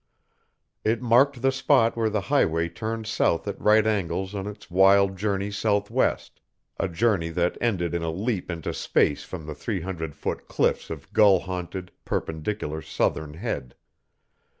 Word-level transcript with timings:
It 0.83 0.99
marked 0.99 1.43
the 1.43 1.51
spot 1.51 1.95
where 1.95 2.09
the 2.09 2.21
highway 2.21 2.69
turned 2.69 3.05
south 3.05 3.47
at 3.47 3.61
right 3.61 3.85
angles 3.85 4.33
on 4.33 4.47
its 4.47 4.71
wild 4.71 5.15
journey 5.15 5.51
southwest, 5.51 6.41
a 6.79 6.87
journey 6.87 7.29
that 7.29 7.55
ended 7.61 7.93
in 7.93 8.01
a 8.01 8.09
leap 8.09 8.49
into 8.49 8.73
space 8.73 9.23
from 9.23 9.45
the 9.45 9.53
three 9.53 9.81
hundred 9.81 10.15
foot 10.15 10.47
cliffs 10.47 10.89
of 10.89 11.13
gull 11.13 11.41
haunted, 11.41 11.91
perpendicular 12.03 12.81
Southern 12.81 13.35
Head. 13.35 13.75